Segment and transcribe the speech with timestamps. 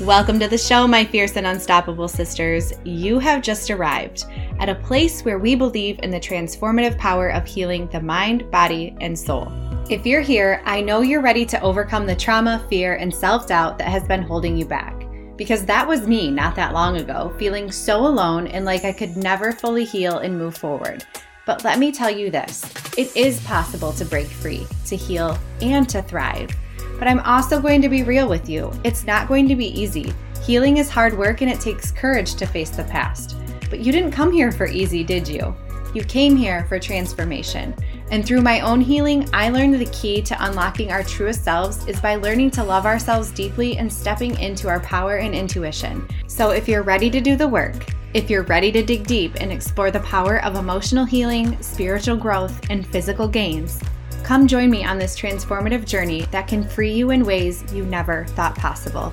[0.00, 2.72] Welcome to the show, my fierce and unstoppable sisters.
[2.82, 4.24] You have just arrived
[4.58, 8.96] at a place where we believe in the transformative power of healing the mind, body,
[9.00, 9.52] and soul.
[9.88, 13.78] If you're here, I know you're ready to overcome the trauma, fear, and self doubt
[13.78, 15.06] that has been holding you back.
[15.36, 19.16] Because that was me not that long ago, feeling so alone and like I could
[19.16, 21.06] never fully heal and move forward.
[21.46, 22.64] But let me tell you this
[22.98, 26.50] it is possible to break free, to heal, and to thrive.
[26.98, 28.72] But I'm also going to be real with you.
[28.84, 30.12] It's not going to be easy.
[30.44, 33.36] Healing is hard work and it takes courage to face the past.
[33.70, 35.54] But you didn't come here for easy, did you?
[35.94, 37.74] You came here for transformation.
[38.10, 42.00] And through my own healing, I learned the key to unlocking our truest selves is
[42.00, 46.06] by learning to love ourselves deeply and stepping into our power and intuition.
[46.26, 49.50] So if you're ready to do the work, if you're ready to dig deep and
[49.50, 53.80] explore the power of emotional healing, spiritual growth, and physical gains,
[54.24, 58.24] Come join me on this transformative journey that can free you in ways you never
[58.28, 59.12] thought possible.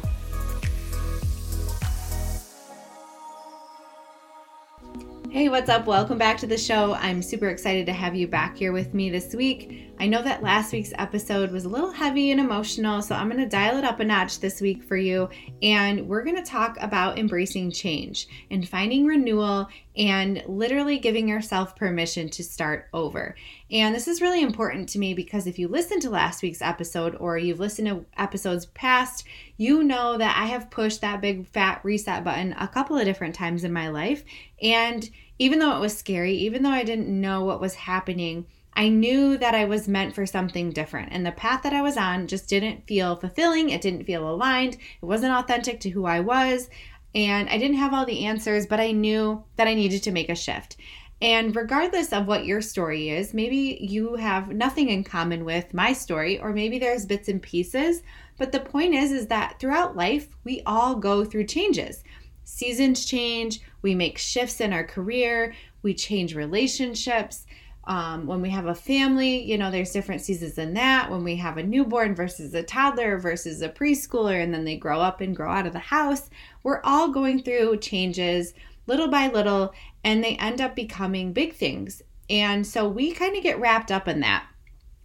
[5.29, 5.85] Hey, what's up?
[5.85, 6.93] Welcome back to the show.
[6.93, 9.93] I'm super excited to have you back here with me this week.
[9.99, 13.41] I know that last week's episode was a little heavy and emotional, so I'm going
[13.41, 15.29] to dial it up a notch this week for you.
[15.61, 21.75] And we're going to talk about embracing change and finding renewal and literally giving yourself
[21.75, 23.35] permission to start over.
[23.69, 27.15] And this is really important to me because if you listen to last week's episode
[27.15, 29.25] or you've listened to episodes past,
[29.57, 33.35] you know that I have pushed that big fat reset button a couple of different
[33.35, 34.23] times in my life.
[34.61, 38.87] And even though it was scary, even though I didn't know what was happening, I
[38.87, 41.09] knew that I was meant for something different.
[41.11, 43.69] And the path that I was on just didn't feel fulfilling.
[43.69, 44.75] It didn't feel aligned.
[44.75, 46.69] It wasn't authentic to who I was.
[47.13, 50.29] And I didn't have all the answers, but I knew that I needed to make
[50.29, 50.77] a shift.
[51.21, 55.93] And regardless of what your story is, maybe you have nothing in common with my
[55.93, 58.01] story, or maybe there's bits and pieces.
[58.37, 62.03] But the point is, is that throughout life, we all go through changes.
[62.43, 67.45] Seasons change, we make shifts in our career, we change relationships.
[67.85, 71.09] Um, when we have a family, you know, there's different seasons in that.
[71.09, 74.99] When we have a newborn versus a toddler versus a preschooler, and then they grow
[74.99, 76.29] up and grow out of the house,
[76.63, 78.53] we're all going through changes
[78.87, 82.01] little by little, and they end up becoming big things.
[82.29, 84.45] And so we kind of get wrapped up in that.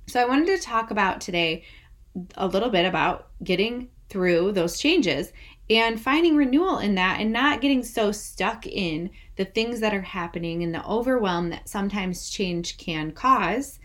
[0.06, 1.64] So I wanted to talk about today
[2.36, 5.32] a little bit about getting through those changes
[5.68, 10.02] and finding renewal in that and not getting so stuck in the things that are
[10.02, 13.78] happening and the overwhelm that sometimes change can cause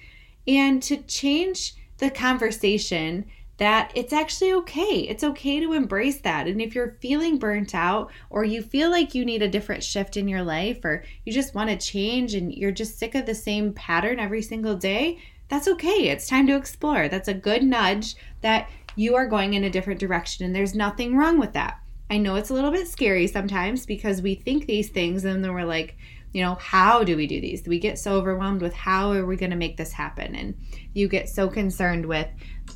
[0.47, 3.25] and to change the conversation
[3.57, 5.05] that it's actually okay.
[5.07, 6.47] It's okay to embrace that.
[6.47, 10.17] And if you're feeling burnt out or you feel like you need a different shift
[10.17, 13.35] in your life or you just want to change and you're just sick of the
[13.35, 16.09] same pattern every single day, that's okay.
[16.09, 17.07] It's time to explore.
[17.07, 21.15] That's a good nudge that you are going in a different direction and there's nothing
[21.15, 21.79] wrong with that.
[22.09, 25.53] I know it's a little bit scary sometimes because we think these things and then
[25.53, 25.95] we're like,
[26.33, 27.67] you know, how do we do these?
[27.67, 30.35] We get so overwhelmed with how are we going to make this happen?
[30.35, 30.55] And
[30.93, 32.27] you get so concerned with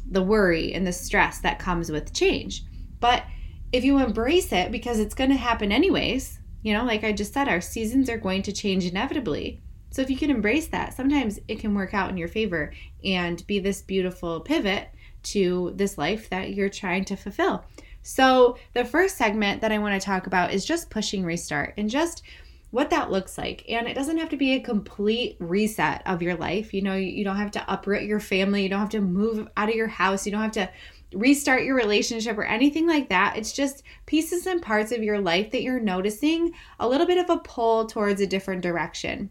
[0.09, 2.63] the worry and the stress that comes with change.
[2.99, 3.23] But
[3.71, 7.33] if you embrace it because it's going to happen anyways, you know, like I just
[7.33, 9.61] said, our seasons are going to change inevitably.
[9.91, 13.45] So if you can embrace that, sometimes it can work out in your favor and
[13.47, 14.89] be this beautiful pivot
[15.25, 17.65] to this life that you're trying to fulfill.
[18.03, 21.89] So, the first segment that I want to talk about is just pushing restart and
[21.89, 22.21] just
[22.69, 23.63] what that looks like.
[23.69, 26.73] And it doesn't have to be a complete reset of your life.
[26.73, 29.69] You know, you don't have to uproot your family, you don't have to move out
[29.69, 30.69] of your house, you don't have to
[31.13, 33.37] restart your relationship or anything like that.
[33.37, 37.29] It's just pieces and parts of your life that you're noticing a little bit of
[37.29, 39.29] a pull towards a different direction.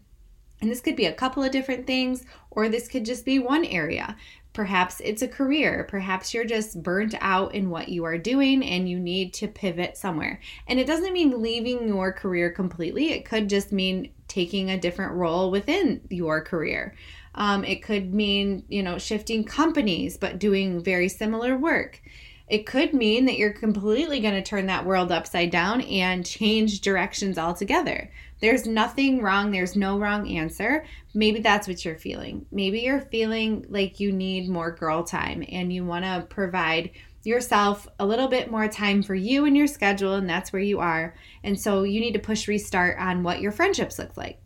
[0.61, 3.65] And this could be a couple of different things, or this could just be one
[3.65, 4.15] area.
[4.55, 5.85] Perhaps it's a career.
[5.89, 9.97] Perhaps you're just burnt out in what you are doing and you need to pivot
[9.97, 10.39] somewhere.
[10.67, 15.13] And it doesn't mean leaving your career completely, it could just mean taking a different
[15.13, 16.95] role within your career.
[17.35, 22.01] Um, it could mean, you know, shifting companies but doing very similar work.
[22.47, 26.81] It could mean that you're completely going to turn that world upside down and change
[26.81, 28.11] directions altogether.
[28.39, 30.85] There's nothing wrong, there's no wrong answer.
[31.15, 32.45] Maybe that's what you're feeling.
[32.51, 36.91] Maybe you're feeling like you need more girl time and you want to provide
[37.23, 40.79] yourself a little bit more time for you and your schedule, and that's where you
[40.79, 41.15] are.
[41.43, 44.39] And so you need to push restart on what your friendships look like.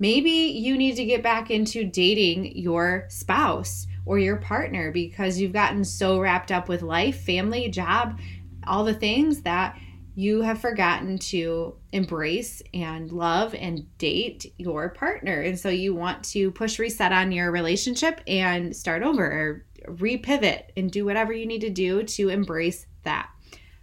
[0.00, 5.52] Maybe you need to get back into dating your spouse or your partner because you've
[5.52, 8.18] gotten so wrapped up with life, family, job,
[8.66, 9.78] all the things that
[10.14, 15.42] you have forgotten to embrace and love and date your partner.
[15.42, 20.62] And so you want to push reset on your relationship and start over or repivot
[20.76, 23.28] and do whatever you need to do to embrace that.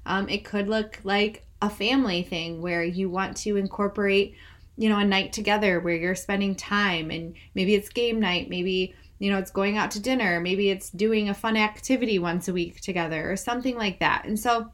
[0.08, 4.36] Um, it could look like a family thing where you want to incorporate,
[4.76, 8.96] you know, a night together where you're spending time and maybe it's game night, maybe
[9.24, 12.54] you know, it's going out to dinner, maybe it's doing a fun activity once a
[12.54, 14.26] week together or something like that.
[14.26, 14.70] And so,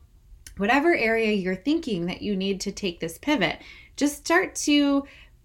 [0.57, 3.59] whatever area you're thinking that you need to take this pivot,
[3.95, 5.03] just start to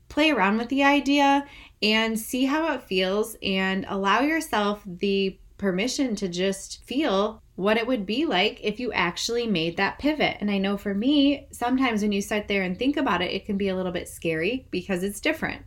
[0.08, 1.46] play around with the idea
[1.82, 7.86] and see how it feels and allow yourself the permission to just feel what it
[7.86, 10.38] would be like if you actually made that pivot.
[10.40, 13.44] And I know for me, sometimes when you sit there and think about it, it
[13.44, 15.60] can be a little bit scary because it's different.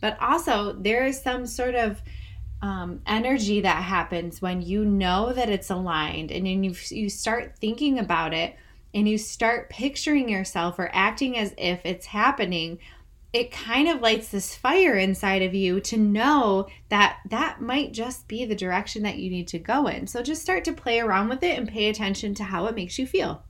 [0.00, 2.02] But also, there is some sort of
[2.62, 7.56] um, energy that happens when you know that it's aligned and then you, you start
[7.58, 8.56] thinking about it
[8.92, 12.78] and you start picturing yourself or acting as if it's happening
[13.32, 18.26] it kind of lights this fire inside of you to know that that might just
[18.26, 20.06] be the direction that you need to go in.
[20.06, 22.98] So just start to play around with it and pay attention to how it makes
[22.98, 23.44] you feel.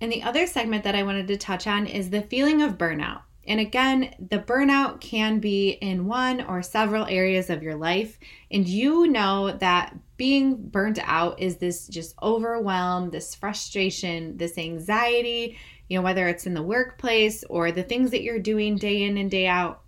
[0.00, 3.22] And the other segment that I wanted to touch on is the feeling of burnout.
[3.46, 8.18] And again, the burnout can be in one or several areas of your life.
[8.50, 15.58] And you know that being burnt out is this just overwhelm, this frustration, this anxiety,
[15.88, 19.18] you know, whether it's in the workplace or the things that you're doing day in
[19.18, 19.82] and day out.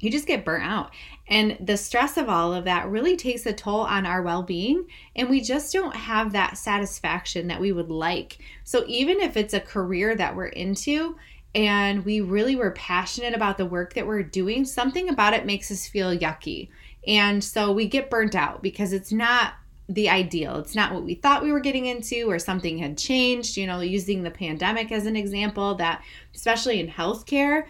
[0.00, 0.90] You just get burnt out.
[1.28, 4.86] And the stress of all of that really takes a toll on our well being.
[5.16, 8.38] And we just don't have that satisfaction that we would like.
[8.64, 11.16] So, even if it's a career that we're into,
[11.54, 15.70] and we really were passionate about the work that we're doing, something about it makes
[15.70, 16.68] us feel yucky.
[17.06, 19.54] And so we get burnt out because it's not
[19.88, 20.56] the ideal.
[20.56, 23.56] It's not what we thought we were getting into, or something had changed.
[23.56, 26.02] You know, using the pandemic as an example, that
[26.34, 27.64] especially in healthcare,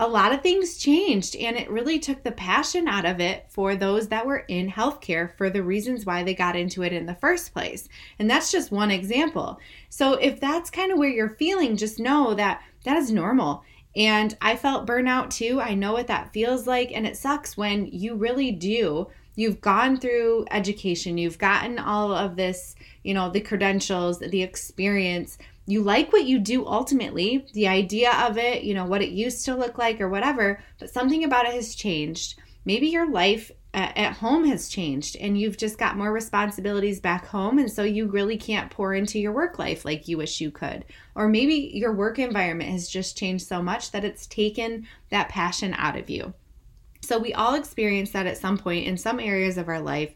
[0.00, 3.76] a lot of things changed and it really took the passion out of it for
[3.76, 7.14] those that were in healthcare for the reasons why they got into it in the
[7.14, 7.88] first place.
[8.18, 9.60] And that's just one example.
[9.90, 13.64] So if that's kind of where you're feeling, just know that that is normal.
[13.96, 15.60] And I felt burnout too.
[15.60, 16.90] I know what that feels like.
[16.92, 19.08] And it sucks when you really do.
[19.36, 25.38] You've gone through education, you've gotten all of this, you know, the credentials, the experience.
[25.66, 29.44] You like what you do ultimately, the idea of it, you know, what it used
[29.46, 32.38] to look like or whatever, but something about it has changed.
[32.64, 37.58] Maybe your life at home has changed and you've just got more responsibilities back home.
[37.58, 40.84] And so you really can't pour into your work life like you wish you could.
[41.14, 45.74] Or maybe your work environment has just changed so much that it's taken that passion
[45.76, 46.32] out of you.
[47.02, 50.14] So we all experience that at some point in some areas of our life.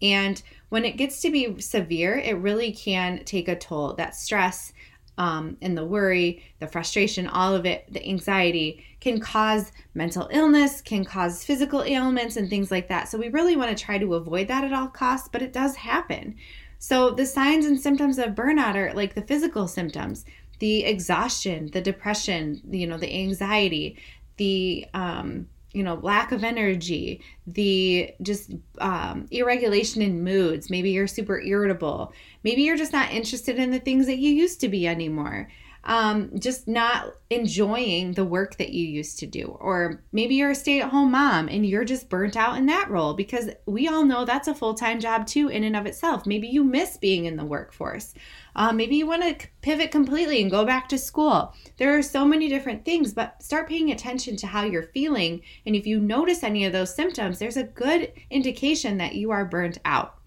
[0.00, 3.94] And when it gets to be severe it really can take a toll.
[3.94, 4.72] That stress
[5.18, 10.80] um, and the worry, the frustration, all of it, the anxiety can cause mental illness,
[10.80, 13.06] can cause physical ailments, and things like that.
[13.06, 15.76] So we really want to try to avoid that at all costs, but it does
[15.76, 16.36] happen.
[16.78, 20.24] So the signs and symptoms of burnout are like the physical symptoms,
[20.58, 23.98] the exhaustion, the depression, you know, the anxiety,
[24.38, 31.08] the um, you know lack of energy the just um, irregulation in moods maybe you're
[31.08, 32.12] super irritable
[32.44, 35.48] maybe you're just not interested in the things that you used to be anymore
[35.84, 39.56] um, just not enjoying the work that you used to do.
[39.60, 42.90] Or maybe you're a stay at home mom and you're just burnt out in that
[42.90, 46.26] role because we all know that's a full time job too, in and of itself.
[46.26, 48.14] Maybe you miss being in the workforce.
[48.56, 51.54] Uh, maybe you want to pivot completely and go back to school.
[51.76, 55.42] There are so many different things, but start paying attention to how you're feeling.
[55.66, 59.44] And if you notice any of those symptoms, there's a good indication that you are
[59.44, 60.18] burnt out.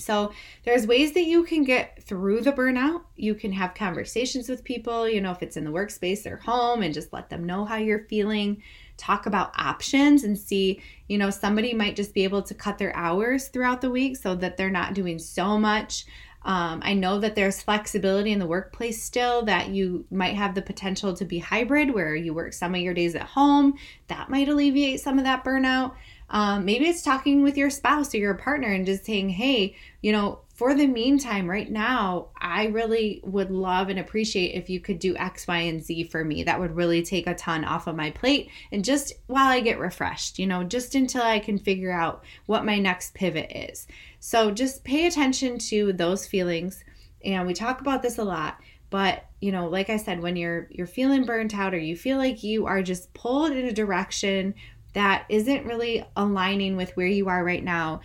[0.00, 0.32] So
[0.64, 3.02] there's ways that you can get through the burnout.
[3.16, 6.82] You can have conversations with people, you know, if it's in the workspace or home
[6.82, 8.62] and just let them know how you're feeling.
[8.96, 12.94] Talk about options and see, you know, somebody might just be able to cut their
[12.94, 16.04] hours throughout the week so that they're not doing so much.
[16.42, 20.62] Um, I know that there's flexibility in the workplace still, that you might have the
[20.62, 23.74] potential to be hybrid where you work some of your days at home.
[24.08, 25.92] That might alleviate some of that burnout.
[26.30, 30.12] Um, maybe it's talking with your spouse or your partner and just saying, hey, you
[30.12, 34.98] know, for the meantime, right now, I really would love and appreciate if you could
[34.98, 36.44] do X, Y, and Z for me.
[36.44, 38.50] That would really take a ton off of my plate.
[38.70, 42.64] And just while I get refreshed, you know, just until I can figure out what
[42.64, 43.86] my next pivot is.
[44.20, 46.84] So just pay attention to those feelings.
[47.24, 48.58] And we talk about this a lot
[48.90, 52.18] but you know like i said when you're you're feeling burnt out or you feel
[52.18, 54.52] like you are just pulled in a direction
[54.92, 58.00] that isn't really aligning with where you are right now,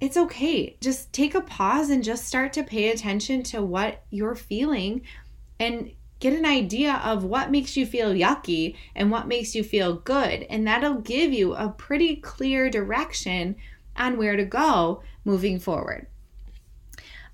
[0.00, 0.76] it's okay.
[0.80, 5.02] Just take a pause and just start to pay attention to what you're feeling
[5.58, 9.96] and get an idea of what makes you feel yucky and what makes you feel
[9.96, 10.46] good.
[10.50, 13.56] And that'll give you a pretty clear direction
[13.96, 16.06] on where to go moving forward.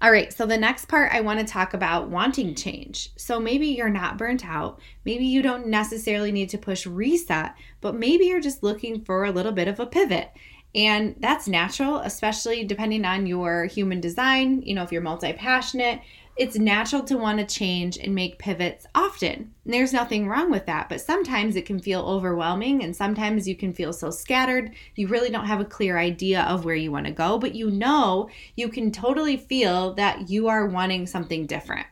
[0.03, 3.11] All right, so the next part I want to talk about wanting change.
[3.17, 4.79] So maybe you're not burnt out.
[5.07, 9.33] Maybe you don't necessarily need to push reset, but maybe you're just looking for a
[9.33, 10.31] little bit of a pivot.
[10.75, 14.61] And that's natural, especially depending on your human design.
[14.61, 16.03] You know, if you're multi passionate,
[16.37, 19.55] it's natural to want to change and make pivots often.
[19.65, 23.57] And there's nothing wrong with that, but sometimes it can feel overwhelming and sometimes you
[23.57, 27.07] can feel so scattered, you really don't have a clear idea of where you want
[27.07, 31.87] to go, but you know you can totally feel that you are wanting something different.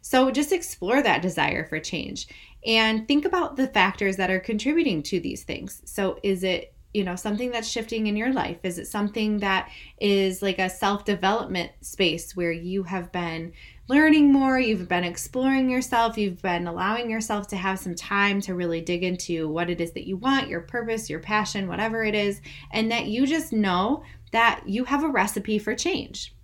[0.00, 2.28] So just explore that desire for change
[2.64, 5.82] and think about the factors that are contributing to these things.
[5.84, 9.70] So is it you know something that's shifting in your life is it something that
[10.00, 13.52] is like a self-development space where you have been
[13.88, 18.54] learning more, you've been exploring yourself, you've been allowing yourself to have some time to
[18.54, 22.14] really dig into what it is that you want, your purpose, your passion, whatever it
[22.14, 22.40] is,
[22.70, 26.34] and that you just know that you have a recipe for change.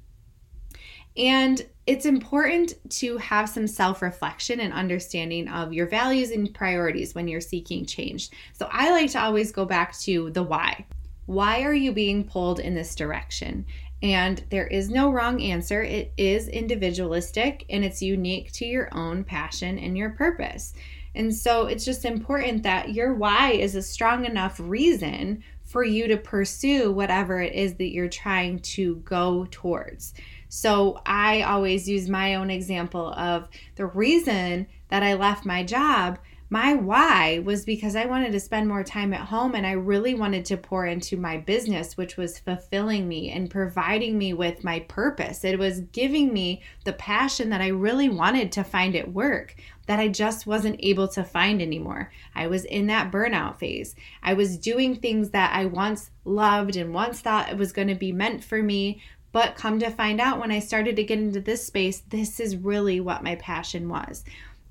[1.16, 7.14] And it's important to have some self reflection and understanding of your values and priorities
[7.14, 8.30] when you're seeking change.
[8.52, 10.86] So I like to always go back to the why.
[11.26, 13.64] Why are you being pulled in this direction?
[14.04, 15.82] And there is no wrong answer.
[15.82, 20.74] It is individualistic and it's unique to your own passion and your purpose.
[21.14, 26.06] And so it's just important that your why is a strong enough reason for you
[26.08, 30.12] to pursue whatever it is that you're trying to go towards.
[30.50, 36.18] So I always use my own example of the reason that I left my job
[36.54, 40.14] my why was because I wanted to spend more time at home and I really
[40.14, 44.78] wanted to pour into my business, which was fulfilling me and providing me with my
[44.78, 45.42] purpose.
[45.42, 49.56] It was giving me the passion that I really wanted to find at work
[49.88, 52.12] that I just wasn't able to find anymore.
[52.36, 53.96] I was in that burnout phase.
[54.22, 57.96] I was doing things that I once loved and once thought it was going to
[57.96, 59.02] be meant for me.
[59.32, 62.56] But come to find out, when I started to get into this space, this is
[62.56, 64.22] really what my passion was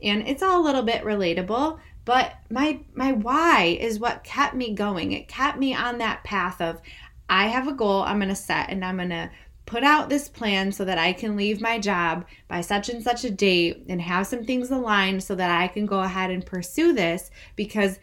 [0.03, 4.73] and it's all a little bit relatable but my my why is what kept me
[4.73, 5.13] going.
[5.13, 6.81] It kept me on that path of
[7.29, 9.31] i have a goal i'm going to set and i'm going to
[9.65, 13.23] put out this plan so that i can leave my job by such and such
[13.23, 16.91] a date and have some things aligned so that i can go ahead and pursue
[16.91, 17.97] this because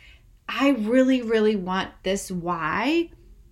[0.48, 3.10] i really really want this why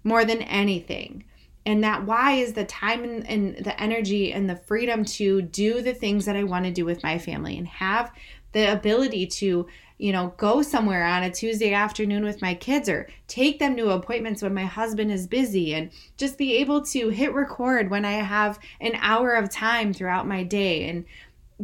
[0.09, 1.25] more than anything.
[1.67, 5.83] And that why is the time and, and, the energy and the freedom to do
[5.83, 8.11] the things that I want to do with my family and have
[8.53, 9.67] the ability to
[9.99, 13.91] you know go somewhere on a tuesday afternoon with my kids or take them to
[13.91, 18.13] appointments when my husband is busy and just be able to hit record when i
[18.13, 20.89] have an hour of time throughout my day.
[20.89, 21.05] And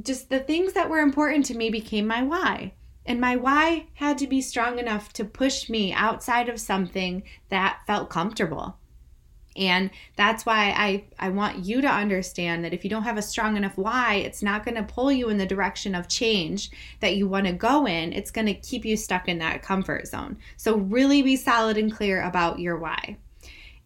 [0.02, 2.72] just the things that were important to me became my why.
[3.06, 7.80] And my why had to be strong enough to push me outside of something that
[7.86, 8.78] felt comfortable
[9.56, 13.22] and that's why I, I want you to understand that if you don't have a
[13.22, 16.70] strong enough why, it's not going to pull you in the direction of change
[17.00, 18.12] that you want to go in.
[18.12, 20.36] It's going to keep you stuck in that comfort zone.
[20.56, 23.16] So, really be solid and clear about your why.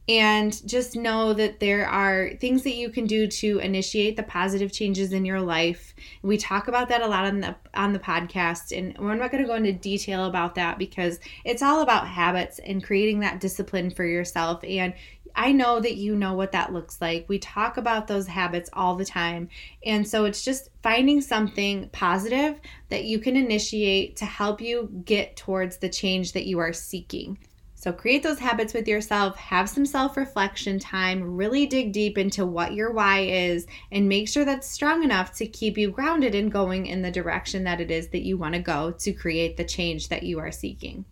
[0.08, 4.72] And just know that there are things that you can do to initiate the positive
[4.72, 5.94] changes in your life.
[6.22, 9.42] We talk about that a lot on the on the podcast, and we're not going
[9.42, 13.90] to go into detail about that because it's all about habits and creating that discipline
[13.90, 14.64] for yourself.
[14.64, 14.94] And
[15.38, 17.28] I know that you know what that looks like.
[17.28, 19.48] We talk about those habits all the time.
[19.84, 25.36] And so it's just finding something positive that you can initiate to help you get
[25.36, 27.38] towards the change that you are seeking.
[27.80, 32.44] So create those habits with yourself, have some self reflection time, really dig deep into
[32.44, 36.50] what your why is, and make sure that's strong enough to keep you grounded and
[36.50, 39.64] going in the direction that it is that you want to go to create the
[39.64, 41.04] change that you are seeking.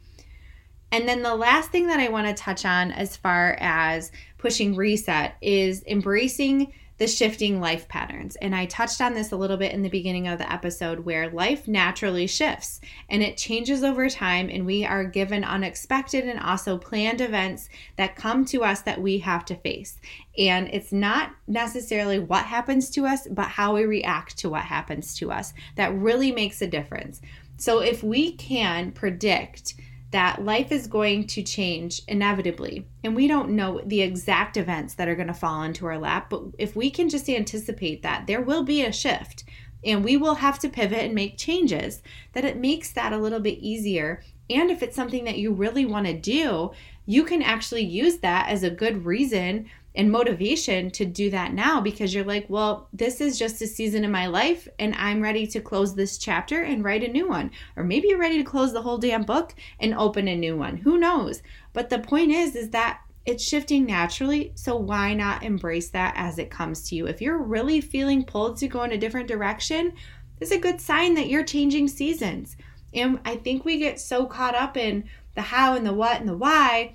[0.90, 4.74] And then the last thing that I want to touch on as far as pushing
[4.74, 8.36] reset is embracing the shifting life patterns.
[8.36, 11.30] And I touched on this a little bit in the beginning of the episode where
[11.30, 16.78] life naturally shifts and it changes over time, and we are given unexpected and also
[16.78, 19.98] planned events that come to us that we have to face.
[20.38, 25.14] And it's not necessarily what happens to us, but how we react to what happens
[25.16, 27.20] to us that really makes a difference.
[27.58, 29.74] So if we can predict,
[30.16, 32.86] that life is going to change inevitably.
[33.04, 36.30] And we don't know the exact events that are going to fall into our lap,
[36.30, 39.44] but if we can just anticipate that there will be a shift
[39.84, 43.40] and we will have to pivot and make changes, that it makes that a little
[43.40, 44.22] bit easier.
[44.48, 46.70] And if it's something that you really want to do,
[47.04, 51.80] you can actually use that as a good reason and motivation to do that now
[51.80, 55.46] because you're like, well, this is just a season in my life and I'm ready
[55.48, 57.50] to close this chapter and write a new one.
[57.76, 60.76] Or maybe you're ready to close the whole damn book and open a new one.
[60.76, 61.42] Who knows?
[61.72, 66.38] But the point is is that It's shifting naturally, so why not embrace that as
[66.38, 67.08] it comes to you?
[67.08, 69.94] If you're really feeling pulled to go in a different direction,
[70.40, 72.56] it's a good sign that you're changing seasons.
[72.94, 76.28] And I think we get so caught up in the how and the what and
[76.28, 76.94] the why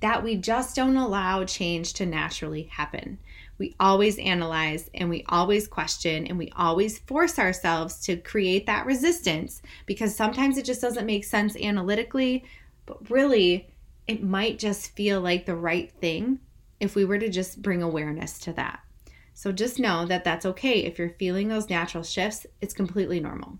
[0.00, 3.18] that we just don't allow change to naturally happen.
[3.58, 8.84] We always analyze and we always question and we always force ourselves to create that
[8.84, 12.44] resistance because sometimes it just doesn't make sense analytically,
[12.84, 13.68] but really
[14.06, 16.38] it might just feel like the right thing
[16.80, 18.80] if we were to just bring awareness to that.
[19.32, 20.84] So just know that that's okay.
[20.84, 23.58] If you're feeling those natural shifts, it's completely normal.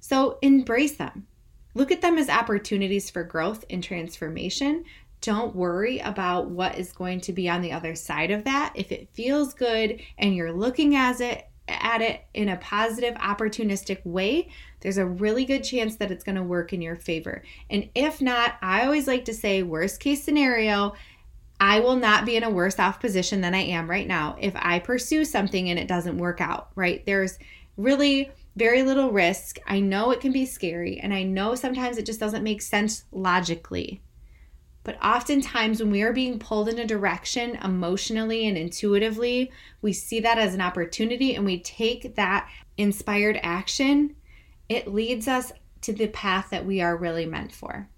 [0.00, 1.26] So embrace them.
[1.74, 4.84] Look at them as opportunities for growth and transformation.
[5.26, 8.72] Don't worry about what is going to be on the other side of that.
[8.76, 14.06] If it feels good and you're looking at it at it in a positive, opportunistic
[14.06, 14.48] way,
[14.82, 17.42] there's a really good chance that it's going to work in your favor.
[17.68, 20.94] And if not, I always like to say, worst case scenario,
[21.58, 24.54] I will not be in a worse off position than I am right now if
[24.54, 27.04] I pursue something and it doesn't work out, right?
[27.04, 27.36] There's
[27.76, 29.58] really very little risk.
[29.66, 33.06] I know it can be scary, and I know sometimes it just doesn't make sense
[33.10, 34.02] logically.
[34.86, 39.50] But oftentimes, when we are being pulled in a direction emotionally and intuitively,
[39.82, 44.14] we see that as an opportunity and we take that inspired action.
[44.68, 45.50] It leads us
[45.80, 47.88] to the path that we are really meant for.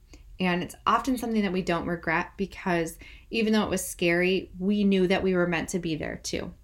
[0.40, 2.96] And it's often something that we don't regret because
[3.30, 6.54] even though it was scary, we knew that we were meant to be there too.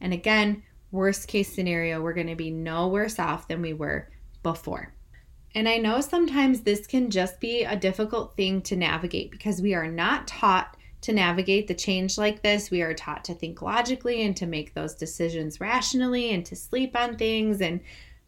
[0.00, 0.62] And again,
[0.92, 4.08] worst case scenario, we're going to be no worse off than we were
[4.42, 4.93] before.
[5.54, 9.74] And I know sometimes this can just be a difficult thing to navigate because we
[9.74, 12.70] are not taught to navigate the change like this.
[12.70, 16.96] We are taught to think logically and to make those decisions rationally and to sleep
[16.96, 17.60] on things.
[17.60, 17.80] And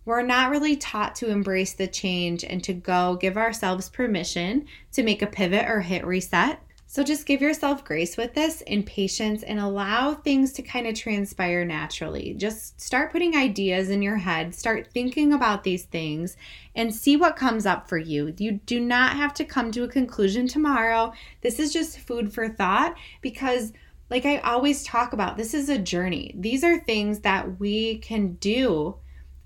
[0.05, 5.03] we're not really taught to embrace the change and to go give ourselves permission to
[5.03, 6.61] make a pivot or hit reset.
[6.97, 10.95] So just give yourself grace with this and patience and allow things to kind of
[10.95, 12.33] transpire naturally.
[12.33, 16.39] Just start putting ideas in your head, start thinking about these things,
[16.75, 18.33] and see what comes up for you.
[18.39, 21.13] You do not have to come to a conclusion tomorrow.
[21.43, 23.75] This is just food for thought because.
[24.09, 26.33] Like I always talk about, this is a journey.
[26.39, 28.95] These are things that we can do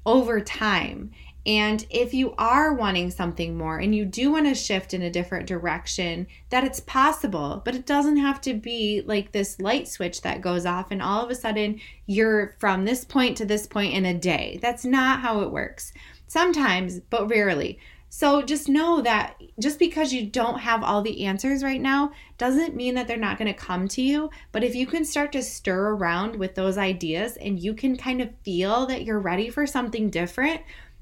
[0.04, 1.12] over time.
[1.46, 5.10] And if you are wanting something more and you do want to shift in a
[5.10, 10.20] different direction, that it's possible, but it doesn't have to be like this light switch
[10.22, 13.94] that goes off and all of a sudden you're from this point to this point
[13.94, 14.58] in a day.
[14.60, 15.92] That's not how it works.
[16.26, 17.78] Sometimes, but rarely.
[18.12, 22.74] So just know that just because you don't have all the answers right now doesn't
[22.74, 24.30] mean that they're not going to come to you.
[24.50, 28.20] But if you can start to stir around with those ideas and you can kind
[28.20, 30.60] of feel that you're ready for something different,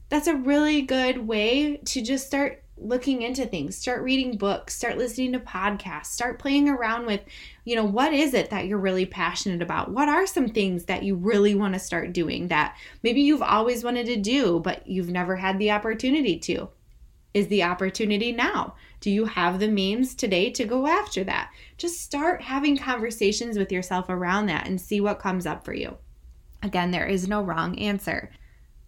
[0.08, 4.96] that's a really good way to just start looking into things start reading books start
[4.96, 7.20] listening to podcasts start playing around with
[7.68, 9.90] you know what is it that you're really passionate about?
[9.90, 13.84] What are some things that you really want to start doing that maybe you've always
[13.84, 16.70] wanted to do but you've never had the opportunity to?
[17.34, 18.74] Is the opportunity now?
[19.00, 21.50] Do you have the means today to go after that?
[21.76, 25.98] Just start having conversations with yourself around that and see what comes up for you.
[26.62, 28.30] Again there is no wrong answer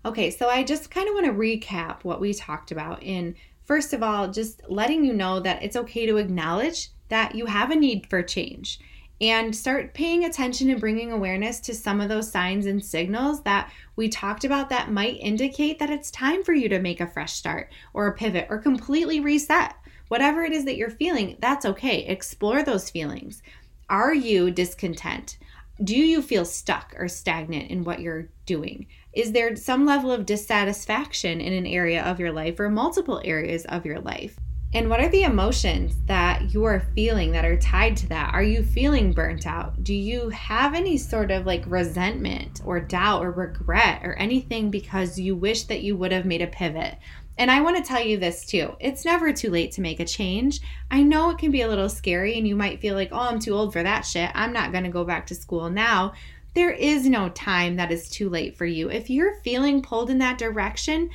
[0.04, 3.34] Okay, so I just kind of want to recap what we talked about in
[3.64, 7.70] first of all, just letting you know that it's okay to acknowledge that you have
[7.70, 8.80] a need for change
[9.20, 13.70] and start paying attention and bringing awareness to some of those signs and signals that
[13.94, 17.34] we talked about that might indicate that it's time for you to make a fresh
[17.34, 19.74] start or a pivot or completely reset.
[20.08, 22.06] Whatever it is that you're feeling, that's okay.
[22.06, 23.42] Explore those feelings.
[23.90, 25.36] Are you discontent?
[25.82, 28.86] Do you feel stuck or stagnant in what you're doing?
[29.14, 33.64] Is there some level of dissatisfaction in an area of your life or multiple areas
[33.64, 34.36] of your life?
[34.74, 38.34] And what are the emotions that you are feeling that are tied to that?
[38.34, 39.82] Are you feeling burnt out?
[39.82, 45.18] Do you have any sort of like resentment or doubt or regret or anything because
[45.18, 46.98] you wish that you would have made a pivot?
[47.40, 48.76] And I want to tell you this too.
[48.80, 50.60] It's never too late to make a change.
[50.90, 53.40] I know it can be a little scary and you might feel like, oh, I'm
[53.40, 54.30] too old for that shit.
[54.34, 56.12] I'm not going to go back to school now.
[56.54, 58.90] There is no time that is too late for you.
[58.90, 61.08] If you're feeling pulled in that direction,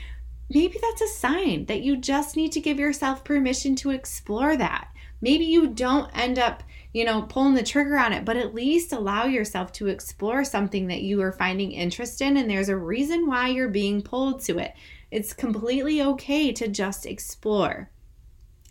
[0.50, 4.88] maybe that's a sign that you just need to give yourself permission to explore that.
[5.22, 8.94] Maybe you don't end up, you know, pulling the trigger on it, but at least
[8.94, 13.28] allow yourself to explore something that you are finding interest in and there's a reason
[13.28, 14.74] why you're being pulled to it.
[15.12, 17.90] It's completely okay to just explore.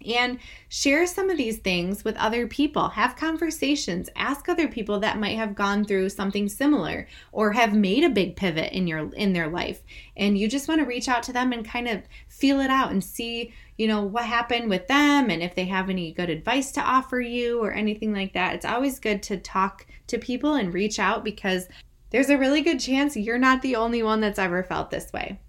[0.07, 2.89] and share some of these things with other people.
[2.91, 4.11] Have conversations.
[4.17, 8.37] Ask other people that might have gone through something similar or have made a big
[8.37, 9.83] pivot in your in their life.
[10.17, 12.91] And you just want to reach out to them and kind of feel it out
[12.91, 16.71] and see you know what happened with them and if they have any good advice
[16.73, 18.55] to offer you or anything like that.
[18.55, 21.67] It's always good to talk to people and reach out because
[22.11, 25.41] there's a really good chance you're not the only one that's ever felt this way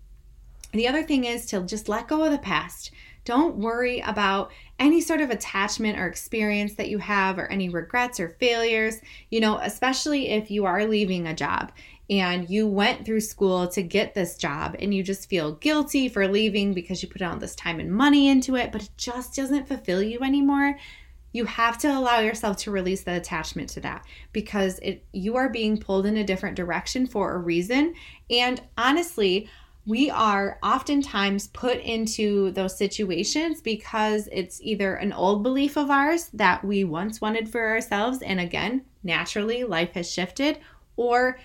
[0.79, 2.91] the other thing is to just let go of the past
[3.25, 8.19] don't worry about any sort of attachment or experience that you have or any regrets
[8.19, 11.71] or failures, you know, especially if you are leaving a job
[12.09, 16.27] and you went through school to get this job and you just feel guilty for
[16.27, 19.67] leaving because you put all this time and money into it, but it just doesn't
[19.67, 20.77] fulfill you anymore.
[21.31, 25.49] You have to allow yourself to release the attachment to that because it you are
[25.49, 27.95] being pulled in a different direction for a reason.
[28.29, 29.49] And honestly,
[29.85, 36.29] we are oftentimes put into those situations because it's either an old belief of ours
[36.33, 40.59] that we once wanted for ourselves, and again, naturally, life has shifted,
[40.95, 41.37] or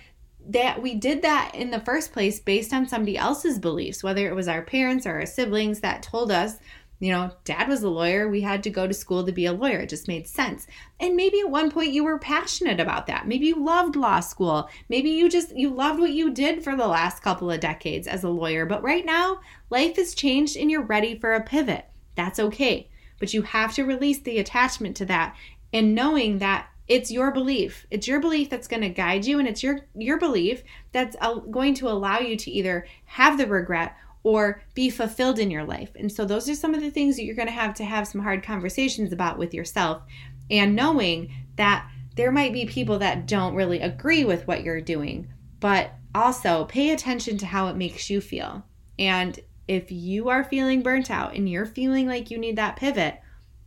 [0.49, 4.35] that we did that in the first place based on somebody else's beliefs, whether it
[4.35, 6.57] was our parents or our siblings that told us
[7.01, 8.29] you know, dad was a lawyer.
[8.29, 9.79] We had to go to school to be a lawyer.
[9.79, 10.67] It just made sense.
[10.99, 13.27] And maybe at one point you were passionate about that.
[13.27, 14.69] Maybe you loved law school.
[14.87, 18.23] Maybe you just you loved what you did for the last couple of decades as
[18.23, 18.67] a lawyer.
[18.67, 19.39] But right now,
[19.71, 21.85] life has changed and you're ready for a pivot.
[22.13, 22.87] That's okay.
[23.19, 25.35] But you have to release the attachment to that
[25.73, 27.87] and knowing that it's your belief.
[27.89, 30.61] It's your belief that's going to guide you and it's your your belief
[30.91, 31.15] that's
[31.49, 35.91] going to allow you to either have the regret or be fulfilled in your life.
[35.95, 38.07] And so those are some of the things that you're going to have to have
[38.07, 40.03] some hard conversations about with yourself
[40.49, 45.27] and knowing that there might be people that don't really agree with what you're doing,
[45.59, 48.63] but also pay attention to how it makes you feel.
[48.99, 53.19] And if you are feeling burnt out and you're feeling like you need that pivot,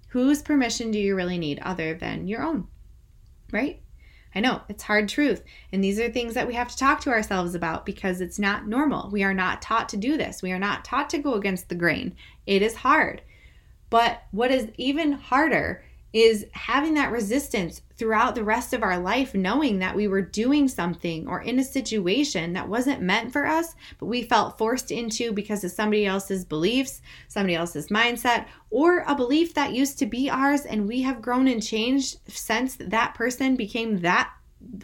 [0.08, 2.68] whose permission do you really need other than your own?
[3.50, 3.80] Right?
[4.34, 5.42] I know it's hard truth.
[5.72, 8.66] And these are things that we have to talk to ourselves about because it's not
[8.66, 9.10] normal.
[9.10, 10.42] We are not taught to do this.
[10.42, 12.16] We are not taught to go against the grain.
[12.46, 13.22] It is hard.
[13.90, 15.84] But what is even harder
[16.14, 20.68] is having that resistance throughout the rest of our life, knowing that we were doing
[20.68, 25.32] something or in a situation that wasn't meant for us, but we felt forced into
[25.32, 30.30] because of somebody else's beliefs, somebody else's mindset, or a belief that used to be
[30.30, 34.32] ours and we have grown and changed since that person became that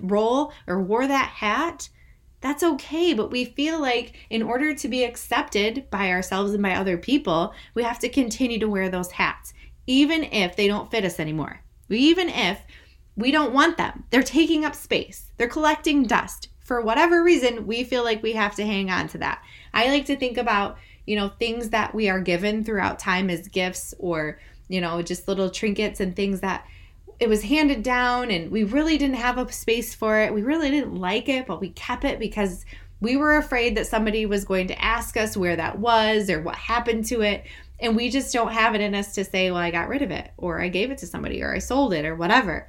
[0.02, 1.88] role or wore that hat.
[2.40, 6.74] That's okay, but we feel like in order to be accepted by ourselves and by
[6.74, 9.52] other people, we have to continue to wear those hats
[9.86, 11.62] even if they don't fit us anymore.
[11.88, 12.60] Even if
[13.16, 16.48] we don't want them, they're taking up space, they're collecting dust.
[16.60, 19.42] For whatever reason, we feel like we have to hang on to that.
[19.74, 23.48] I like to think about, you know, things that we are given throughout time as
[23.48, 24.38] gifts or,
[24.68, 26.64] you know, just little trinkets and things that
[27.18, 30.32] it was handed down and we really didn't have a space for it.
[30.32, 32.64] We really didn't like it, but we kept it because
[33.00, 36.54] we were afraid that somebody was going to ask us where that was or what
[36.54, 37.44] happened to it.
[37.80, 40.10] And we just don't have it in us to say, well, I got rid of
[40.10, 42.68] it, or I gave it to somebody, or I sold it, or whatever.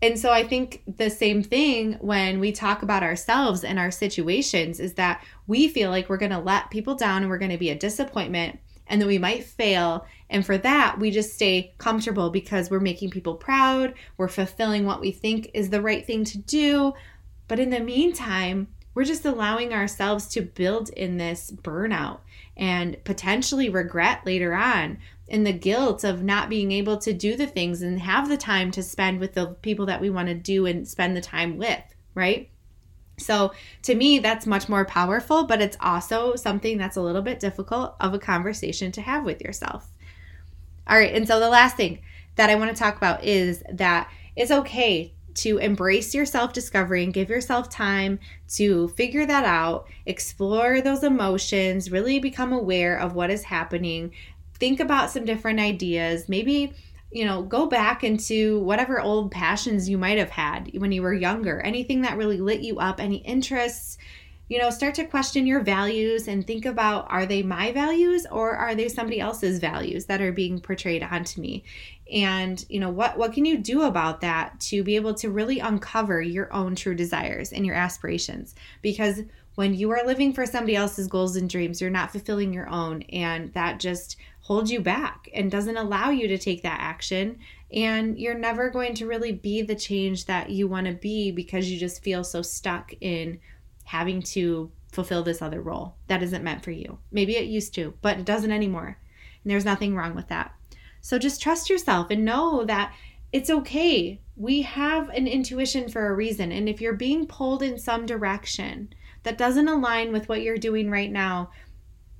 [0.00, 4.78] And so I think the same thing when we talk about ourselves and our situations
[4.78, 7.58] is that we feel like we're going to let people down and we're going to
[7.58, 10.06] be a disappointment and that we might fail.
[10.30, 15.00] And for that, we just stay comfortable because we're making people proud, we're fulfilling what
[15.00, 16.94] we think is the right thing to do.
[17.48, 22.18] But in the meantime, we're just allowing ourselves to build in this burnout
[22.56, 27.46] and potentially regret later on and the guilt of not being able to do the
[27.46, 30.66] things and have the time to spend with the people that we want to do
[30.66, 31.80] and spend the time with,
[32.16, 32.50] right?
[33.18, 37.38] So, to me, that's much more powerful, but it's also something that's a little bit
[37.38, 39.92] difficult of a conversation to have with yourself.
[40.88, 42.00] All right, and so the last thing
[42.34, 47.04] that I want to talk about is that it's okay to embrace your self discovery
[47.04, 53.14] and give yourself time to figure that out, explore those emotions, really become aware of
[53.14, 54.12] what is happening,
[54.58, 56.72] think about some different ideas, maybe
[57.10, 61.14] you know, go back into whatever old passions you might have had when you were
[61.14, 63.96] younger, anything that really lit you up, any interests,
[64.48, 68.56] you know, start to question your values and think about are they my values or
[68.56, 71.64] are they somebody else's values that are being portrayed onto me?
[72.10, 75.58] And, you know, what what can you do about that to be able to really
[75.58, 78.54] uncover your own true desires and your aspirations?
[78.80, 79.20] Because
[79.56, 83.02] when you are living for somebody else's goals and dreams, you're not fulfilling your own
[83.02, 87.38] and that just holds you back and doesn't allow you to take that action
[87.70, 91.70] and you're never going to really be the change that you want to be because
[91.70, 93.38] you just feel so stuck in
[93.88, 96.98] having to fulfill this other role that isn't meant for you.
[97.10, 98.98] Maybe it used to, but it doesn't anymore.
[99.42, 100.52] And there's nothing wrong with that.
[101.00, 102.92] So just trust yourself and know that
[103.32, 104.20] it's okay.
[104.36, 106.52] We have an intuition for a reason.
[106.52, 110.90] And if you're being pulled in some direction that doesn't align with what you're doing
[110.90, 111.50] right now,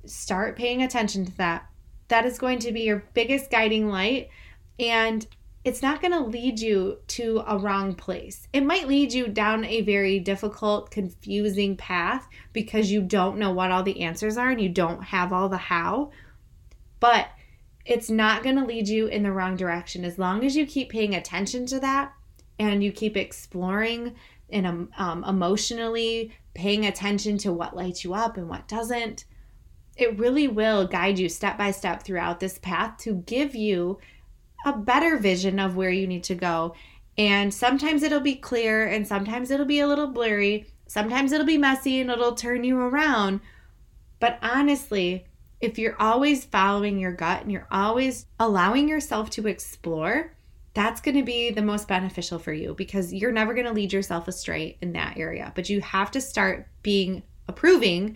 [0.05, 1.69] start paying attention to that.
[2.07, 4.29] That is going to be your biggest guiding light.
[4.79, 5.27] And
[5.65, 8.47] it's not going to lead you to a wrong place.
[8.53, 13.71] It might lead you down a very difficult, confusing path because you don't know what
[13.71, 16.11] all the answers are and you don't have all the how.
[16.99, 17.27] But
[17.85, 20.89] it's not going to lead you in the wrong direction as long as you keep
[20.89, 22.13] paying attention to that
[22.57, 24.15] and you keep exploring
[24.49, 29.25] and um, um emotionally paying attention to what lights you up and what doesn't.
[29.97, 33.99] It really will guide you step by step throughout this path to give you
[34.65, 36.75] a better vision of where you need to go.
[37.17, 40.67] And sometimes it'll be clear and sometimes it'll be a little blurry.
[40.87, 43.41] Sometimes it'll be messy and it'll turn you around.
[44.19, 45.25] But honestly,
[45.61, 50.33] if you're always following your gut and you're always allowing yourself to explore,
[50.73, 53.91] that's going to be the most beneficial for you because you're never going to lead
[53.91, 55.51] yourself astray in that area.
[55.55, 58.15] But you have to start being approving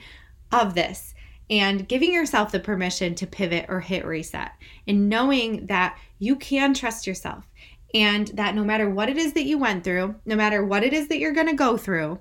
[0.52, 1.14] of this
[1.50, 4.52] and giving yourself the permission to pivot or hit reset
[4.88, 7.50] and knowing that you can trust yourself
[7.94, 10.94] and that no matter what it is that you went through, no matter what it
[10.94, 12.20] is that you're going to go through,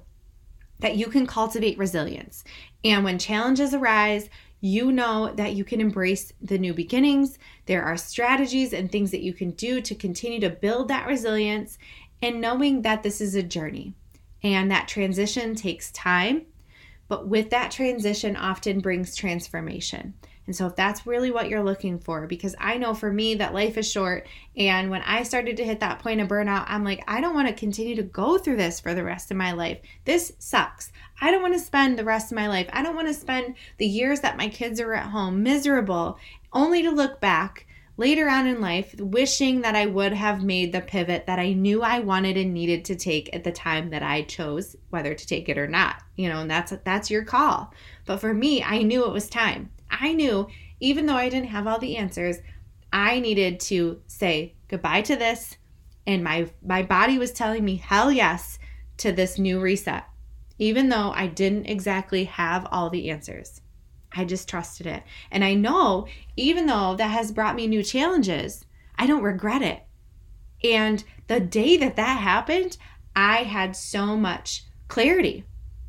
[0.81, 2.45] that you can cultivate resilience.
[2.85, 4.29] And when challenges arise,
[4.61, 7.39] you know that you can embrace the new beginnings.
[7.67, 11.79] There are strategies and things that you can do to continue to build that resilience,
[12.21, 13.95] and knowing that this is a journey
[14.43, 16.47] and that transition takes time
[17.13, 20.15] but with that transition often brings transformation.
[20.47, 23.55] And so, if that's really what you're looking for, because I know for me that
[23.55, 24.27] life is short.
[24.57, 27.49] And when I started to hit that point of burnout, I'm like, I don't want
[27.49, 29.79] to continue to go through this for the rest of my life.
[30.05, 30.91] This sucks.
[31.21, 32.69] I don't want to spend the rest of my life.
[32.73, 36.19] I don't want to spend the years that my kids are at home miserable,
[36.53, 40.81] only to look back later on in life wishing that I would have made the
[40.81, 44.23] pivot that I knew I wanted and needed to take at the time that I
[44.23, 46.03] chose whether to take it or not.
[46.17, 47.73] You know, and that's that's your call.
[48.07, 49.71] But for me, I knew it was time.
[49.93, 50.49] I knew
[50.81, 52.39] even though I didn't have all the answers,
[52.93, 55.57] I needed to say goodbye to this
[56.07, 58.59] and my my body was telling me hell yes
[58.97, 60.05] to this new reset
[60.63, 63.61] even though I didn't exactly have all the answers.
[64.15, 65.03] I just trusted it.
[65.31, 68.65] And I know, even though that has brought me new challenges,
[68.97, 69.83] I don't regret it.
[70.63, 72.77] And the day that that happened,
[73.17, 75.45] I had so much clarity.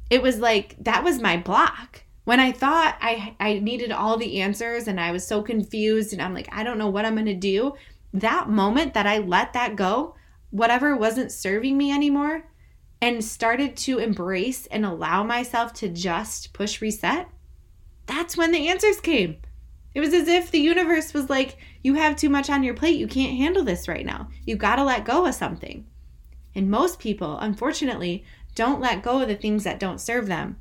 [0.10, 2.03] It was like that was my block.
[2.23, 6.21] When I thought I, I needed all the answers and I was so confused and
[6.21, 7.73] I'm like, I don't know what I'm going to do,
[8.13, 10.15] that moment that I let that go,
[10.49, 12.49] whatever wasn't serving me anymore,
[13.01, 17.27] and started to embrace and allow myself to just push reset,
[18.05, 19.38] that's when the answers came.
[19.93, 22.99] It was as if the universe was like, You have too much on your plate.
[22.99, 24.29] You can't handle this right now.
[24.45, 25.86] You got to let go of something.
[26.55, 28.23] And most people, unfortunately,
[28.55, 30.57] don't let go of the things that don't serve them.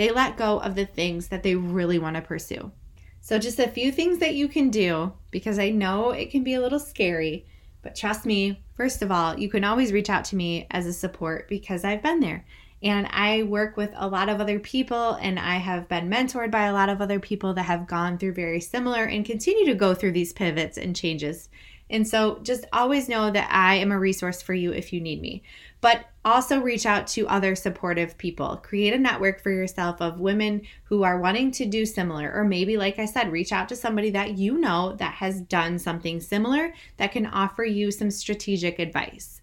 [0.00, 2.72] They let go of the things that they really want to pursue.
[3.20, 6.54] So, just a few things that you can do because I know it can be
[6.54, 7.44] a little scary,
[7.82, 10.94] but trust me, first of all, you can always reach out to me as a
[10.94, 12.46] support because I've been there.
[12.82, 16.64] And I work with a lot of other people, and I have been mentored by
[16.64, 19.94] a lot of other people that have gone through very similar and continue to go
[19.94, 21.50] through these pivots and changes.
[21.90, 25.20] And so just always know that I am a resource for you if you need
[25.20, 25.42] me.
[25.80, 28.56] But also reach out to other supportive people.
[28.58, 32.30] Create a network for yourself of women who are wanting to do similar.
[32.34, 35.78] Or maybe, like I said, reach out to somebody that you know that has done
[35.78, 39.40] something similar that can offer you some strategic advice.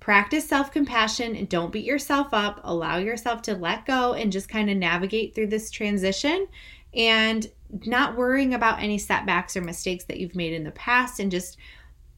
[0.00, 2.60] Practice self compassion and don't beat yourself up.
[2.64, 6.46] Allow yourself to let go and just kind of navigate through this transition
[6.94, 7.50] and
[7.84, 11.58] not worrying about any setbacks or mistakes that you've made in the past and just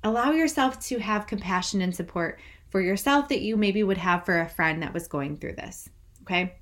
[0.05, 2.39] allow yourself to have compassion and support
[2.71, 5.89] for yourself that you maybe would have for a friend that was going through this.
[6.23, 6.55] Okay.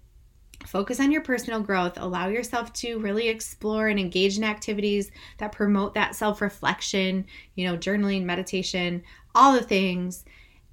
[0.67, 1.99] Focus on your personal growth.
[1.99, 7.67] Allow yourself to really explore and engage in activities that promote that self reflection, you
[7.67, 9.03] know, journaling, meditation,
[9.35, 10.25] all the things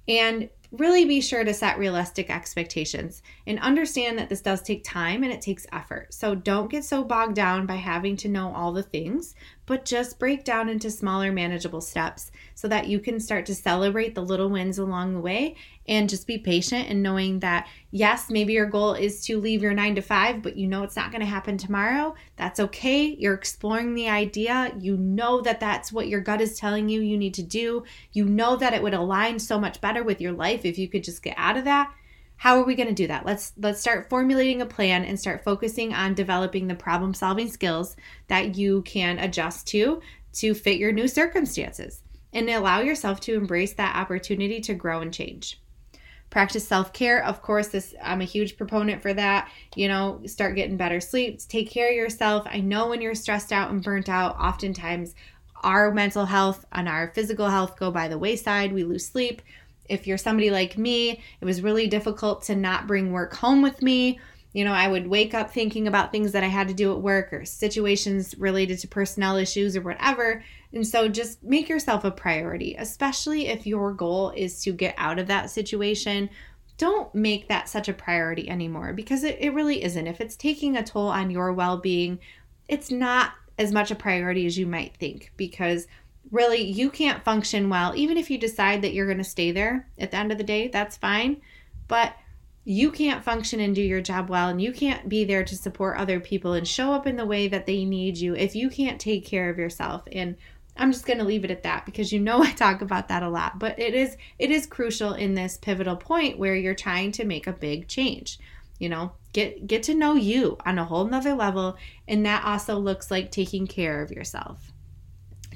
[0.08, 5.22] and really be sure to set realistic expectations and understand that this does take time
[5.22, 6.12] and it takes effort.
[6.12, 9.34] So don't get so bogged down by having to know all the things,
[9.66, 14.14] but just break down into smaller, manageable steps so that you can start to celebrate
[14.14, 18.52] the little wins along the way and just be patient and knowing that, yes, maybe
[18.54, 21.20] your goal is to leave your nine to five, but you know it's not going
[21.20, 22.14] to happen tomorrow.
[22.36, 23.16] That's okay.
[23.18, 24.74] You're exploring the idea.
[24.78, 27.84] You know that that's what your gut is telling you you need to do.
[28.12, 31.04] You know that it would align so much better with your life if you could
[31.04, 31.92] just get out of that
[32.36, 33.24] how are we going to do that?
[33.24, 37.96] Let's let's start formulating a plan and start focusing on developing the problem solving skills
[38.28, 40.00] that you can adjust to
[40.34, 45.14] to fit your new circumstances and allow yourself to embrace that opportunity to grow and
[45.14, 45.60] change.
[46.30, 49.48] Practice self-care of course this i'm a huge proponent for that.
[49.76, 52.46] You know start getting better sleep take care of yourself.
[52.50, 55.14] I know when you're stressed out and burnt out oftentimes
[55.62, 58.72] our mental health and our physical health go by the wayside.
[58.72, 59.40] We lose sleep
[59.88, 63.82] if you're somebody like me it was really difficult to not bring work home with
[63.82, 64.18] me
[64.54, 67.02] you know, I would wake up thinking about things that I had to do at
[67.02, 70.44] work or situations related to personnel issues or whatever.
[70.72, 75.18] And so just make yourself a priority, especially if your goal is to get out
[75.18, 76.30] of that situation.
[76.78, 80.06] Don't make that such a priority anymore because it, it really isn't.
[80.06, 82.20] If it's taking a toll on your well being,
[82.68, 85.88] it's not as much a priority as you might think because
[86.30, 89.88] really you can't function well, even if you decide that you're going to stay there
[89.98, 91.40] at the end of the day, that's fine.
[91.88, 92.14] But
[92.64, 95.98] you can't function and do your job well and you can't be there to support
[95.98, 99.00] other people and show up in the way that they need you if you can't
[99.00, 100.02] take care of yourself.
[100.10, 100.36] And
[100.76, 103.22] I'm just going to leave it at that because you know I talk about that
[103.22, 103.58] a lot.
[103.58, 107.46] But it is it is crucial in this pivotal point where you're trying to make
[107.46, 108.38] a big change
[108.78, 109.12] you know?
[109.32, 113.30] Get get to know you on a whole nother level and that also looks like
[113.30, 114.72] taking care of yourself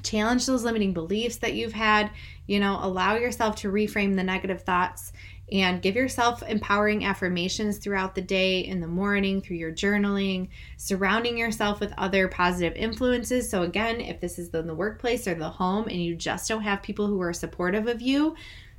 [0.03, 2.11] challenge those limiting beliefs that you've had
[2.47, 5.11] you know allow yourself to reframe the negative thoughts
[5.51, 11.37] and give yourself empowering affirmations throughout the day, in the morning, through your journaling, surrounding
[11.37, 13.49] yourself with other positive influences.
[13.49, 16.61] So, again, if this is in the workplace or the home and you just don't
[16.61, 18.35] have people who are supportive of you,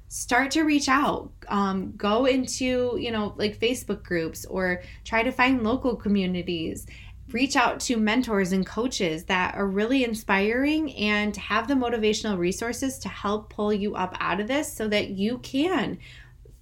[0.09, 5.31] start to reach out um, go into you know like facebook groups or try to
[5.31, 6.85] find local communities
[7.33, 12.99] reach out to mentors and coaches that are really inspiring and have the motivational resources
[12.99, 15.99] to help pull you up out of this so that you can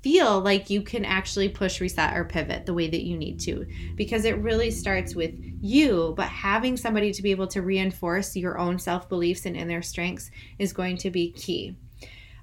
[0.02, 3.66] feel like you can actually push reset or pivot the way that you need to.
[3.96, 8.58] Because it really starts with you but having somebody to be able to reinforce your
[8.58, 11.76] own self-beliefs and inner strengths is going to be key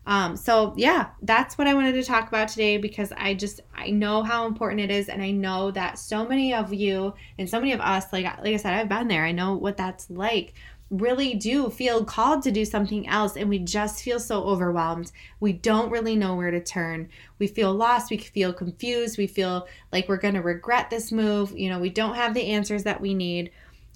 [0.07, 3.89] um, so yeah that's what i wanted to talk about today because i just i
[3.89, 7.59] know how important it is and i know that so many of you and so
[7.59, 10.53] many of us like like i said i've been there i know what that's like
[10.91, 15.11] really do feel called to do something else and we just feel so overwhelmed.
[15.39, 17.09] We don't really know where to turn.
[17.39, 21.57] We feel lost, we feel confused, we feel like we're going to regret this move.
[21.57, 23.51] You know, we don't have the answers that we need.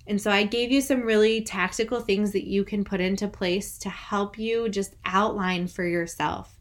[0.10, 3.78] And so I gave you some really tactical things that you can put into place
[3.78, 6.58] to help you just outline for yourself.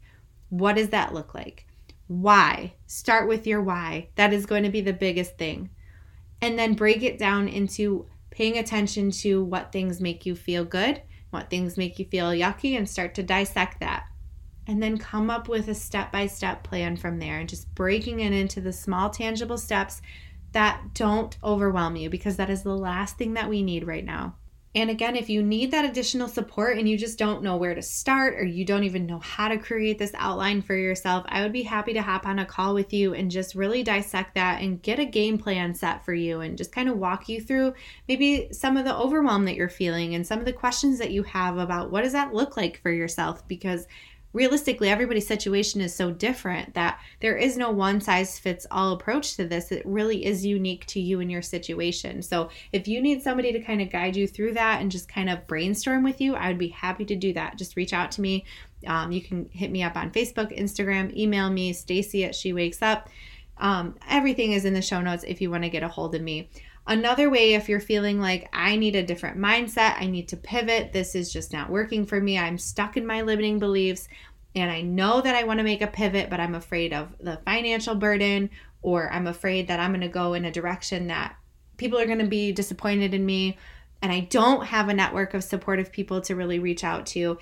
[0.49, 1.65] What does that look like?
[2.05, 2.73] Why?
[2.85, 4.09] Start with your why.
[4.15, 5.71] That is going to be the biggest thing.
[6.43, 11.01] And then break it down into paying attention to what things make you feel good,
[11.31, 14.05] what things make you feel yucky, and start to dissect that.
[14.67, 18.19] And then come up with a step by step plan from there and just breaking
[18.19, 20.03] it into the small, tangible steps
[20.51, 24.35] that don't overwhelm you because that is the last thing that we need right now.
[24.75, 27.81] And again, if you need that additional support and you just don't know where to
[27.81, 31.51] start or you don't even know how to create this outline for yourself, I would
[31.51, 34.81] be happy to hop on a call with you and just really dissect that and
[34.81, 37.73] get a game plan set for you and just kind of walk you through
[38.07, 41.23] maybe some of the overwhelm that you're feeling and some of the questions that you
[41.23, 43.87] have about what does that look like for yourself because
[44.33, 49.35] realistically everybody's situation is so different that there is no one size fits all approach
[49.35, 49.71] to this.
[49.71, 52.21] It really is unique to you and your situation.
[52.21, 55.29] So if you need somebody to kind of guide you through that and just kind
[55.29, 57.57] of brainstorm with you i would be happy to do that.
[57.57, 58.45] Just reach out to me.
[58.87, 62.81] Um, you can hit me up on facebook instagram email me stacy at she wakes
[62.81, 63.09] up.
[63.57, 66.21] Um, everything is in the show notes if you want to get a hold of
[66.21, 66.49] me
[66.89, 70.91] Another way, if you're feeling like I need a different mindset, I need to pivot,
[70.91, 74.07] this is just not working for me, I'm stuck in my limiting beliefs,
[74.55, 77.39] and I know that I want to make a pivot, but I'm afraid of the
[77.45, 78.49] financial burden,
[78.81, 81.35] or I'm afraid that I'm going to go in a direction that
[81.77, 83.59] people are going to be disappointed in me,
[84.01, 87.37] and I don't have a network of supportive people to really reach out to.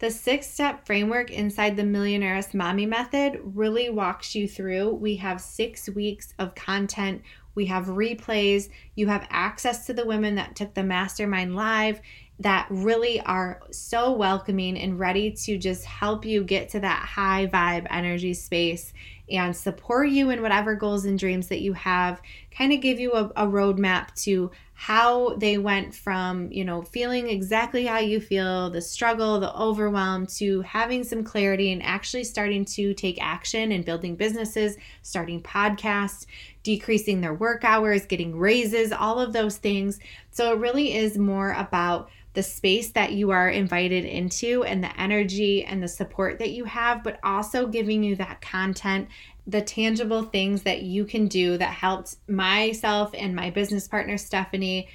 [0.00, 4.94] The six step framework inside the Millionaires Mommy Method really walks you through.
[4.94, 7.22] We have six weeks of content
[7.54, 8.68] we have replays.
[8.94, 12.00] You have access to the women that took the mastermind live
[12.38, 17.46] that really are so welcoming and ready to just help you get to that high
[17.46, 18.92] vibe energy space
[19.30, 22.20] and support you in whatever goals and dreams that you have.
[22.50, 27.28] Kind of give you a, a roadmap to how they went from, you know, feeling
[27.28, 32.64] exactly how you feel, the struggle, the overwhelm, to having some clarity and actually starting
[32.64, 36.26] to take action and building businesses, starting podcasts,
[36.62, 39.98] decreasing their work hours, getting raises, all of those things.
[40.30, 45.00] So it really is more about the space that you are invited into and the
[45.00, 49.08] energy and the support that you have, but also giving you that content
[49.46, 54.88] the tangible things that you can do that helped myself and my business partner Stephanie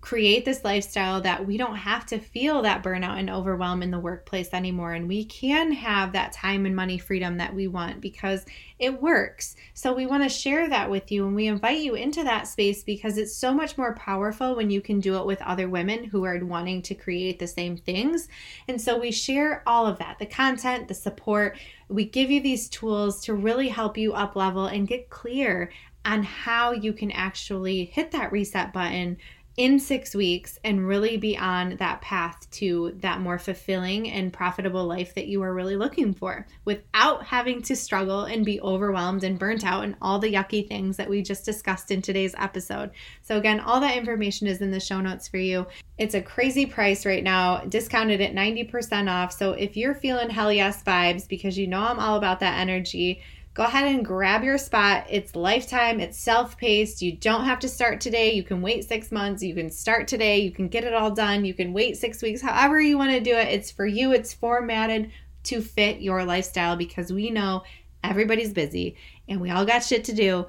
[0.00, 3.98] create this lifestyle that we don't have to feel that burnout and overwhelm in the
[3.98, 4.92] workplace anymore.
[4.92, 8.46] And we can have that time and money freedom that we want because
[8.78, 9.56] it works.
[9.74, 12.82] So we want to share that with you and we invite you into that space
[12.82, 16.24] because it's so much more powerful when you can do it with other women who
[16.24, 18.28] are wanting to create the same things.
[18.68, 21.58] And so we share all of that the content, the support.
[21.88, 25.70] We give you these tools to really help you up level and get clear
[26.06, 29.16] on how you can actually hit that reset button
[29.56, 34.84] in six weeks and really be on that path to that more fulfilling and profitable
[34.84, 39.38] life that you are really looking for without having to struggle and be overwhelmed and
[39.38, 42.90] burnt out and all the yucky things that we just discussed in today's episode.
[43.22, 45.66] So, again, all that information is in the show notes for you.
[45.98, 49.32] It's a crazy price right now, discounted at 90% off.
[49.32, 53.22] So, if you're feeling hell yes vibes because you know I'm all about that energy,
[53.54, 55.06] go ahead and grab your spot.
[55.08, 57.00] It's lifetime, it's self paced.
[57.00, 58.32] You don't have to start today.
[58.32, 59.42] You can wait six months.
[59.42, 60.40] You can start today.
[60.40, 61.44] You can get it all done.
[61.44, 63.48] You can wait six weeks, however you want to do it.
[63.48, 65.12] It's for you, it's formatted
[65.44, 67.62] to fit your lifestyle because we know
[68.02, 68.96] everybody's busy
[69.28, 70.46] and we all got shit to do.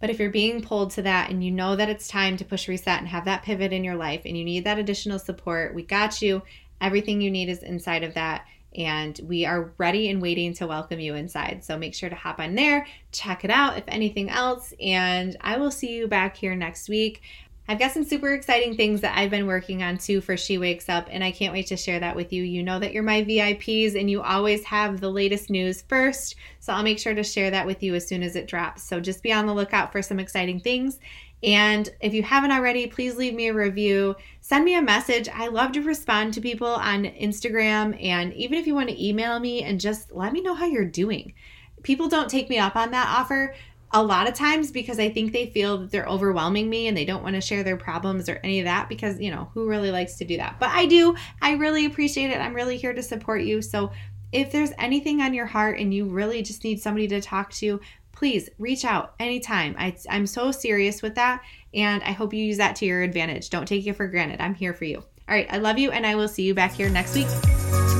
[0.00, 2.68] But if you're being pulled to that and you know that it's time to push
[2.68, 5.82] reset and have that pivot in your life and you need that additional support, we
[5.82, 6.42] got you.
[6.80, 8.46] Everything you need is inside of that
[8.76, 11.64] and we are ready and waiting to welcome you inside.
[11.64, 15.56] So make sure to hop on there, check it out if anything else, and I
[15.56, 17.22] will see you back here next week.
[17.68, 20.88] I've got some super exciting things that I've been working on too for She Wakes
[20.88, 22.44] Up, and I can't wait to share that with you.
[22.44, 26.72] You know that you're my VIPs and you always have the latest news first, so
[26.72, 28.84] I'll make sure to share that with you as soon as it drops.
[28.84, 31.00] So just be on the lookout for some exciting things.
[31.42, 34.16] And if you haven't already, please leave me a review.
[34.40, 35.28] Send me a message.
[35.28, 38.02] I love to respond to people on Instagram.
[38.02, 40.84] And even if you want to email me and just let me know how you're
[40.84, 41.34] doing.
[41.82, 43.54] People don't take me up on that offer
[43.92, 47.04] a lot of times because I think they feel that they're overwhelming me and they
[47.04, 49.90] don't want to share their problems or any of that because, you know, who really
[49.90, 50.58] likes to do that?
[50.58, 51.14] But I do.
[51.40, 52.40] I really appreciate it.
[52.40, 53.62] I'm really here to support you.
[53.62, 53.92] So
[54.32, 57.80] if there's anything on your heart and you really just need somebody to talk to,
[58.16, 59.76] please reach out anytime.
[59.78, 61.42] I, I'm so serious with that,
[61.72, 63.50] and I hope you use that to your advantage.
[63.50, 64.40] Don't take it for granted.
[64.40, 64.98] I'm here for you.
[64.98, 67.95] All right, I love you, and I will see you back here next week.